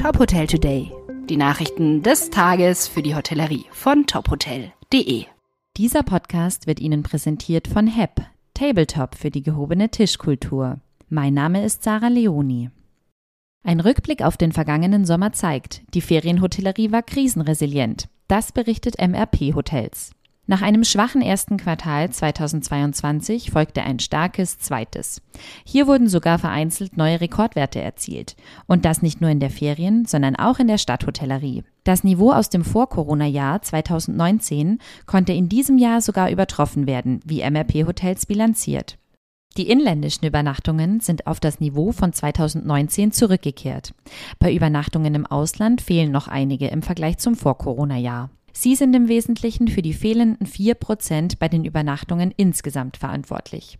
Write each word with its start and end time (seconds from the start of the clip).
Top 0.00 0.18
Hotel 0.18 0.46
Today. 0.46 0.90
Die 1.28 1.36
Nachrichten 1.36 2.02
des 2.02 2.30
Tages 2.30 2.88
für 2.88 3.02
die 3.02 3.14
Hotellerie 3.14 3.66
von 3.70 4.06
tophotel.de. 4.06 5.26
Dieser 5.76 6.02
Podcast 6.02 6.66
wird 6.66 6.80
Ihnen 6.80 7.02
präsentiert 7.02 7.68
von 7.68 7.86
HEP, 7.86 8.22
Tabletop 8.54 9.14
für 9.14 9.30
die 9.30 9.42
gehobene 9.42 9.90
Tischkultur. 9.90 10.80
Mein 11.10 11.34
Name 11.34 11.62
ist 11.66 11.82
Sarah 11.82 12.08
Leoni. 12.08 12.70
Ein 13.62 13.80
Rückblick 13.80 14.22
auf 14.22 14.38
den 14.38 14.52
vergangenen 14.52 15.04
Sommer 15.04 15.34
zeigt, 15.34 15.82
die 15.92 16.00
Ferienhotellerie 16.00 16.92
war 16.92 17.02
krisenresilient. 17.02 18.08
Das 18.26 18.52
berichtet 18.52 18.98
MRP 18.98 19.54
Hotels. 19.54 20.12
Nach 20.50 20.62
einem 20.62 20.82
schwachen 20.82 21.22
ersten 21.22 21.58
Quartal 21.58 22.10
2022 22.10 23.52
folgte 23.52 23.84
ein 23.84 24.00
starkes 24.00 24.58
zweites. 24.58 25.22
Hier 25.64 25.86
wurden 25.86 26.08
sogar 26.08 26.40
vereinzelt 26.40 26.96
neue 26.96 27.20
Rekordwerte 27.20 27.80
erzielt. 27.80 28.34
Und 28.66 28.84
das 28.84 29.00
nicht 29.00 29.20
nur 29.20 29.30
in 29.30 29.38
der 29.38 29.50
Ferien, 29.50 30.06
sondern 30.06 30.34
auch 30.34 30.58
in 30.58 30.66
der 30.66 30.78
Stadthotellerie. 30.78 31.62
Das 31.84 32.02
Niveau 32.02 32.32
aus 32.32 32.50
dem 32.50 32.64
Vor-Corona-Jahr 32.64 33.62
2019 33.62 34.80
konnte 35.06 35.32
in 35.32 35.48
diesem 35.48 35.78
Jahr 35.78 36.00
sogar 36.00 36.32
übertroffen 36.32 36.88
werden, 36.88 37.20
wie 37.24 37.48
MRP 37.48 37.86
Hotels 37.86 38.26
bilanziert. 38.26 38.98
Die 39.56 39.68
inländischen 39.68 40.26
Übernachtungen 40.26 40.98
sind 40.98 41.28
auf 41.28 41.38
das 41.38 41.60
Niveau 41.60 41.92
von 41.92 42.12
2019 42.12 43.12
zurückgekehrt. 43.12 43.94
Bei 44.40 44.52
Übernachtungen 44.52 45.14
im 45.14 45.26
Ausland 45.26 45.80
fehlen 45.80 46.10
noch 46.10 46.26
einige 46.26 46.66
im 46.66 46.82
Vergleich 46.82 47.18
zum 47.18 47.36
Vor-Corona-Jahr. 47.36 48.30
Sie 48.52 48.76
sind 48.76 48.94
im 48.94 49.08
Wesentlichen 49.08 49.68
für 49.68 49.82
die 49.82 49.92
fehlenden 49.92 50.46
4% 50.46 51.36
bei 51.38 51.48
den 51.48 51.64
Übernachtungen 51.64 52.32
insgesamt 52.36 52.96
verantwortlich. 52.96 53.78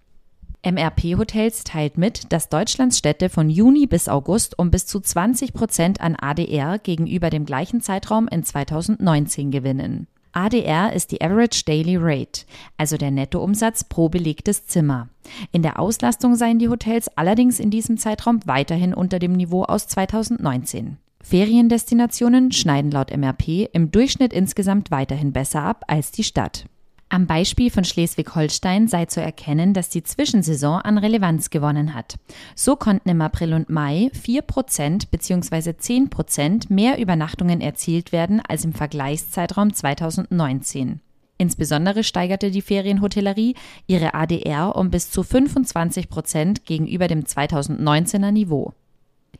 MRP 0.65 1.17
Hotels 1.17 1.65
teilt 1.65 1.97
mit, 1.97 2.33
dass 2.33 2.51
Deutschlands 2.51 2.99
Städte 2.99 3.31
von 3.31 3.49
Juni 3.49 3.87
bis 3.87 4.09
August 4.09 4.59
um 4.59 4.71
bis 4.71 4.87
zu 4.87 5.01
20 5.01 5.55
Prozent 5.55 6.01
an 6.03 6.17
ADR 6.17 6.79
gegenüber 6.79 7.31
dem 7.31 7.47
gleichen 7.47 7.81
Zeitraum 7.81 8.29
in 8.29 8.45
2019 8.45 9.51
gewinnen. 9.51 10.07
ADR 10.33 10.93
ist 10.93 11.11
die 11.11 11.23
Average 11.23 11.65
Daily 11.65 11.97
Rate, 11.99 12.43
also 12.77 12.97
der 12.97 13.11
Nettoumsatz 13.11 13.85
pro 13.85 14.09
belegtes 14.09 14.67
Zimmer. 14.67 15.09
In 15.51 15.63
der 15.63 15.81
Auslastung 15.81 16.37
seien 16.37 16.59
die 16.59 16.69
Hotels 16.69 17.09
allerdings 17.17 17.59
in 17.59 17.71
diesem 17.71 17.97
Zeitraum 17.97 18.41
weiterhin 18.45 18.95
unter 18.95 19.19
dem 19.19 19.33
Niveau 19.33 19.65
aus 19.65 19.89
2019. 19.89 20.99
Feriendestinationen 21.23 22.51
schneiden 22.51 22.91
laut 22.91 23.17
MRP 23.17 23.69
im 23.73 23.91
Durchschnitt 23.91 24.33
insgesamt 24.33 24.91
weiterhin 24.91 25.33
besser 25.33 25.63
ab 25.63 25.85
als 25.87 26.11
die 26.11 26.25
Stadt. 26.25 26.67
Am 27.13 27.27
Beispiel 27.27 27.71
von 27.71 27.85
Schleswig-Holstein 27.85 28.87
sei 28.87 29.07
zu 29.07 29.21
erkennen, 29.21 29.75
dass 29.75 29.89
die 29.89 30.05
Zwischensaison 30.05 30.81
an 30.81 30.97
Relevanz 30.97 31.51
gewonnen 31.51 31.93
hat. 31.93 32.15
So 32.55 32.77
konnten 32.77 33.09
im 33.09 33.21
April 33.21 33.53
und 33.53 33.69
Mai 33.69 34.13
4% 34.15 35.11
bzw. 35.11 35.71
10% 35.71 36.73
mehr 36.73 36.99
Übernachtungen 36.99 37.61
erzielt 37.61 38.13
werden 38.13 38.41
als 38.49 38.65
im 38.65 38.73
Vergleichszeitraum 38.73 39.73
2019. 39.73 41.01
Insbesondere 41.37 42.05
steigerte 42.05 42.53
die 42.53 42.63
Ferienhotellerie 42.63 43.55
ihre 43.89 44.15
ADR 44.15 44.77
um 44.77 44.91
bis 44.91 45.11
zu 45.11 45.23
25% 45.23 46.65
gegenüber 46.65 47.09
dem 47.09 47.25
2019er 47.25 48.31
Niveau. 48.31 48.73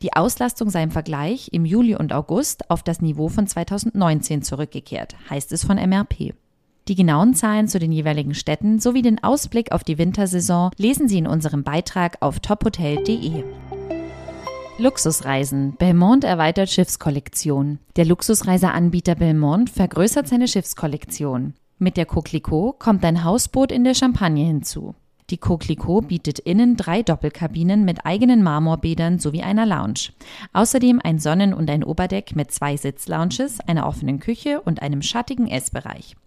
Die 0.01 0.13
Auslastung 0.13 0.69
sei 0.69 0.81
im 0.81 0.91
Vergleich 0.91 1.49
im 1.51 1.63
Juli 1.63 1.95
und 1.95 2.11
August 2.11 2.71
auf 2.71 2.81
das 2.81 3.01
Niveau 3.01 3.29
von 3.29 3.45
2019 3.45 4.41
zurückgekehrt, 4.41 5.15
heißt 5.29 5.51
es 5.51 5.63
von 5.63 5.77
MRP. 5.77 6.33
Die 6.87 6.95
genauen 6.95 7.35
Zahlen 7.35 7.67
zu 7.67 7.77
den 7.77 7.91
jeweiligen 7.91 8.33
Städten 8.33 8.79
sowie 8.79 9.03
den 9.03 9.23
Ausblick 9.23 9.71
auf 9.71 9.83
die 9.83 9.99
Wintersaison 9.99 10.71
lesen 10.77 11.07
Sie 11.07 11.19
in 11.19 11.27
unserem 11.27 11.63
Beitrag 11.63 12.17
auf 12.21 12.39
tophotel.de. 12.39 13.43
Luxusreisen. 14.79 15.75
Belmont 15.77 16.23
erweitert 16.23 16.71
Schiffskollektion. 16.71 17.77
Der 17.95 18.05
Luxusreiseanbieter 18.05 19.13
Belmont 19.13 19.69
vergrößert 19.69 20.27
seine 20.27 20.47
Schiffskollektion. 20.47 21.53
Mit 21.77 21.97
der 21.97 22.07
Coquelicot 22.07 22.79
kommt 22.79 23.05
ein 23.05 23.23
Hausboot 23.23 23.71
in 23.71 23.83
der 23.83 23.93
Champagne 23.93 24.43
hinzu. 24.45 24.95
Die 25.31 25.37
Coquelicot 25.37 26.09
bietet 26.09 26.39
innen 26.39 26.75
drei 26.75 27.03
Doppelkabinen 27.03 27.85
mit 27.85 28.05
eigenen 28.05 28.43
Marmorbädern 28.43 29.17
sowie 29.17 29.41
einer 29.41 29.65
Lounge. 29.65 30.11
Außerdem 30.51 30.99
ein 31.01 31.19
Sonnen- 31.19 31.53
und 31.53 31.69
ein 31.69 31.85
Oberdeck 31.85 32.35
mit 32.35 32.51
zwei 32.51 32.75
Sitzlounges, 32.75 33.61
einer 33.61 33.87
offenen 33.87 34.19
Küche 34.19 34.59
und 34.59 34.81
einem 34.81 35.01
schattigen 35.01 35.47
Essbereich. 35.47 36.17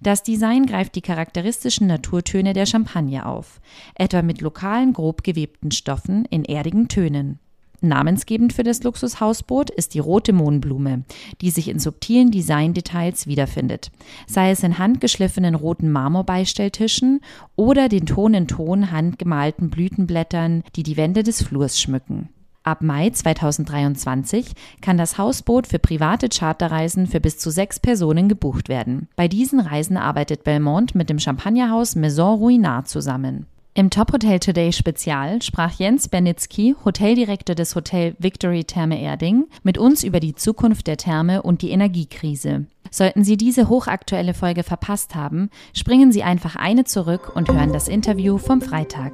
Das 0.00 0.22
Design 0.22 0.64
greift 0.64 0.94
die 0.94 1.02
charakteristischen 1.02 1.86
Naturtöne 1.86 2.54
der 2.54 2.64
Champagne 2.64 3.26
auf, 3.26 3.60
etwa 3.96 4.22
mit 4.22 4.40
lokalen 4.40 4.94
grob 4.94 5.22
gewebten 5.24 5.70
Stoffen 5.70 6.24
in 6.24 6.44
erdigen 6.44 6.88
Tönen. 6.88 7.40
Namensgebend 7.88 8.52
für 8.52 8.62
das 8.62 8.82
Luxushausboot 8.82 9.70
ist 9.70 9.94
die 9.94 9.98
rote 9.98 10.32
Mohnblume, 10.32 11.04
die 11.40 11.50
sich 11.50 11.68
in 11.68 11.78
subtilen 11.78 12.30
Designdetails 12.30 13.26
wiederfindet, 13.26 13.90
sei 14.26 14.50
es 14.50 14.62
in 14.62 14.78
handgeschliffenen 14.78 15.54
roten 15.54 15.90
Marmorbeistelltischen 15.90 17.20
oder 17.56 17.88
den 17.88 18.06
Ton 18.06 18.34
in 18.34 18.48
Ton 18.48 18.90
handgemalten 18.90 19.70
Blütenblättern, 19.70 20.64
die 20.76 20.82
die 20.82 20.96
Wände 20.96 21.22
des 21.22 21.42
Flurs 21.42 21.80
schmücken. 21.80 22.28
Ab 22.64 22.80
Mai 22.80 23.10
2023 23.10 24.52
kann 24.80 24.96
das 24.96 25.18
Hausboot 25.18 25.66
für 25.66 25.78
private 25.78 26.30
Charterreisen 26.30 27.06
für 27.06 27.20
bis 27.20 27.36
zu 27.36 27.50
sechs 27.50 27.78
Personen 27.78 28.26
gebucht 28.26 28.70
werden. 28.70 29.08
Bei 29.16 29.28
diesen 29.28 29.60
Reisen 29.60 29.98
arbeitet 29.98 30.44
Belmont 30.44 30.94
mit 30.94 31.10
dem 31.10 31.18
Champagnerhaus 31.18 31.94
Maison 31.94 32.38
Ruinart 32.38 32.88
zusammen. 32.88 33.44
Im 33.76 33.90
Top 33.90 34.12
Hotel 34.12 34.38
Today 34.38 34.72
Spezial 34.72 35.42
sprach 35.42 35.72
Jens 35.72 36.06
Bernitzky, 36.06 36.76
Hoteldirektor 36.84 37.56
des 37.56 37.74
Hotel 37.74 38.14
Victory 38.20 38.62
Therme 38.62 39.02
Erding, 39.02 39.48
mit 39.64 39.78
uns 39.78 40.04
über 40.04 40.20
die 40.20 40.36
Zukunft 40.36 40.86
der 40.86 40.96
Therme 40.96 41.42
und 41.42 41.60
die 41.60 41.70
Energiekrise. 41.70 42.66
Sollten 42.92 43.24
Sie 43.24 43.36
diese 43.36 43.68
hochaktuelle 43.68 44.32
Folge 44.32 44.62
verpasst 44.62 45.16
haben, 45.16 45.50
springen 45.72 46.12
Sie 46.12 46.22
einfach 46.22 46.54
eine 46.54 46.84
zurück 46.84 47.34
und 47.34 47.52
hören 47.52 47.72
das 47.72 47.88
Interview 47.88 48.38
vom 48.38 48.60
Freitag. 48.60 49.12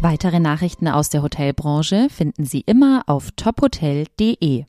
Weitere 0.00 0.40
Nachrichten 0.40 0.88
aus 0.88 1.10
der 1.10 1.22
Hotelbranche 1.22 2.08
finden 2.10 2.44
Sie 2.44 2.62
immer 2.62 3.04
auf 3.06 3.30
tophotel.de. 3.36 4.64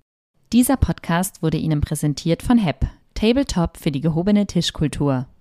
Dieser 0.54 0.78
Podcast 0.78 1.42
wurde 1.42 1.58
Ihnen 1.58 1.82
präsentiert 1.82 2.44
von 2.44 2.60
HEP, 2.60 2.86
Tabletop 3.16 3.78
für 3.78 3.92
die 3.92 4.02
gehobene 4.02 4.46
Tischkultur. 4.46 5.26